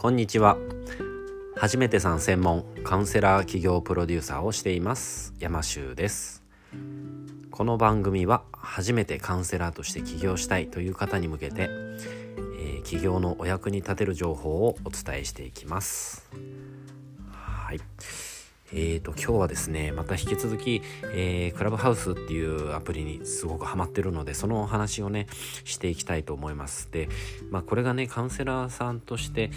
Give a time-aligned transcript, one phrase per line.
[0.00, 0.56] こんにちは。
[1.56, 6.44] 初めてさん専門カウンセラー企業プロデューサーをしています山修です。
[7.50, 16.30] この番組は初めてカウンセラーとして起業したいという方に向けて、えー、起業のお役に立てる情報をお伝えしていきます。
[17.32, 17.80] はい。
[18.70, 20.82] えーと今日はですねまた引き続き、
[21.14, 25.26] えー、クラブハウスっていうアプリにすごくハマってるのでそのお話をね
[25.64, 26.90] していきたいと思います。
[26.92, 27.08] で
[27.50, 29.50] まあこれがねカウンセラーさんとして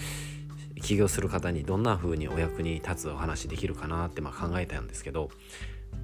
[0.82, 5.30] 起業する方にどんな風にお役に立つお話できるかなってまあ考えたんですけど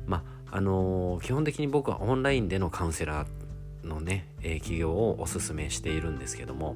[0.05, 6.75] まああのー、基本的に僕はオンラインでのカウンセラーのね、えー、起業をおすすめしているんですけども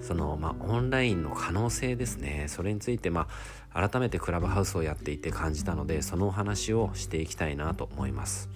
[0.00, 3.28] そのまあオンラインの可能性ですねそれについてま
[3.72, 8.48] あ改めてクラブハウスをやっていて感じたのでそのお話をしていきたいなと思います。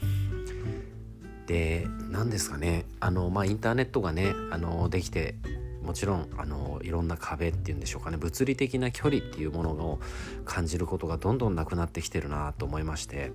[1.46, 5.34] で何ですかねあの、まあ、インターネットがねあのできて
[5.82, 10.00] もちろんあのいろんな壁っていうんでしょうかね物理的な距離っていうものを
[10.44, 13.32] 感じることがどんどんなくなってきてるなと思いまして。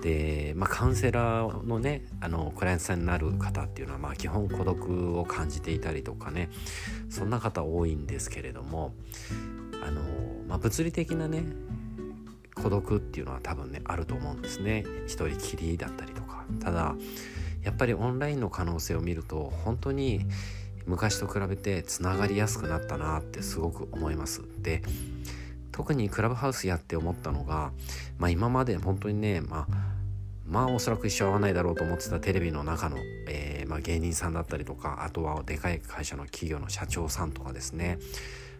[0.00, 6.50] で、まあ、カウンセラーのねあのクライアントさんになる方っていうのは、まあ、基本孤独を感じていたりとかね
[7.10, 8.94] そんな方多いんですけれども
[9.84, 10.00] あの、
[10.46, 11.42] まあ、物理的なね
[12.54, 14.84] 孤独っていうのは多分ねあると思うんですね。
[15.06, 16.44] 一人きりだったりとか。
[16.60, 16.94] ただ
[17.62, 20.26] やっぱりオンラインの可能性を見ると本当に
[20.88, 24.42] 昔と比べてつながりやすくなったなってすごく思います。
[24.58, 24.82] で
[25.70, 27.72] 特にクラブハウスやって思ったのが、
[28.18, 29.66] まあ、今まで本当にね、まあ、
[30.44, 32.96] まあおそらく一生会わないだろうと思ってたテレビの中の、
[33.28, 37.98] えー、まあ、芸人さんだったりとかあとはでかい会社の企業の社長さんとかですね。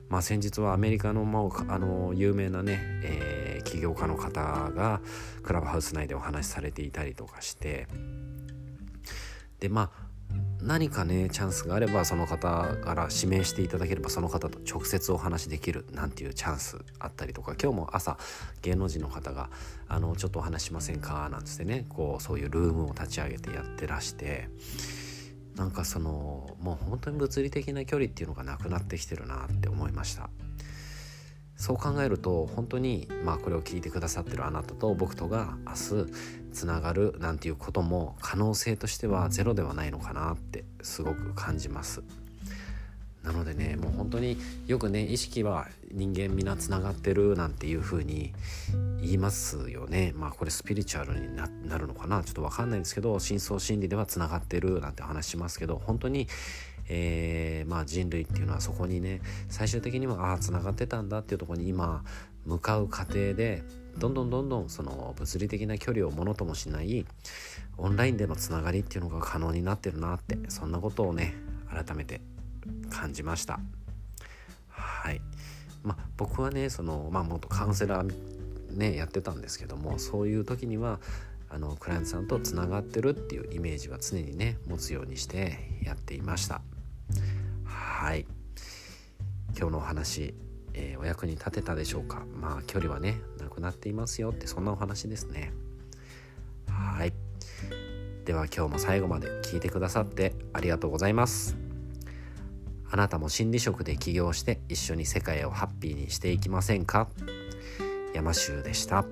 [0.09, 5.01] まあ、先日はアメリカの,、まあ、あの有名なね、えー、起業家の方が
[5.43, 7.89] クラブハウス内でお話しされていたりとかして。
[9.59, 10.08] でまあ
[10.63, 18.19] 何かねチャンスがあればその方から指名していただければその方と直接お話しできるなんていうチャンスあったりとか今日も朝
[18.63, 19.51] 芸能人の方が
[19.89, 24.49] 「あのちょっとお話しませんか?」なんつってねこうそういうルームを立ち上げてやってらして
[25.55, 30.29] なんかそのもう本当に物理的な距離っていうのがなくなってきてるなって思いました
[31.59, 36.13] そう考えると本当にまあこれを聞いてくださってるあなたと僕とが明日
[36.53, 42.03] つながるなんていうことも可能性としてはゼロではないのかなってすごく感じます。
[43.25, 48.33] なのでねもう本当によくね意識は人間皆つながってるなんていう風に
[49.01, 50.13] 言いますよね。
[50.15, 52.23] まあこれスピリチュアルになるのかな？
[52.23, 56.29] ちょっと分かんないんですけど深層心理ではつながってるなんて話しますけど本当に
[56.91, 62.03] えー、まあ、人類っていうのはそこにね最終的にはああつながってたんだっていうとこに今
[62.47, 63.63] 向かう過程で
[63.99, 67.05] どんどんどんどんその物理的な距離をものともしない
[67.77, 71.35] オンラインでのつながりっていうのが可能になってるなってそんなことをね
[71.71, 72.23] 改めて
[72.91, 73.61] 感じました。
[74.69, 75.21] はい。
[75.83, 78.15] まあ僕はねそのまあ元カウンセラー
[78.73, 81.01] ねやってたんですけどもそういう時には
[81.51, 86.63] あのクライアントさんとつながってるっていうイメージは常にね持つようにしてやっていました。
[87.99, 88.27] はい。
[89.59, 90.33] 今日のお話、
[90.73, 92.25] えー、お役に立てたでしょうか？
[92.33, 95.53] まあ距離はねなくなっていますよってそんなお話ですね。
[96.69, 97.13] はい。
[98.25, 101.57] では今日も最後まで聞いてくださってありがとうございます。
[102.89, 107.09] あなたも心理職で起業して一緒に世界をハッピーにしていきませんか？
[108.15, 109.05] 山州でした。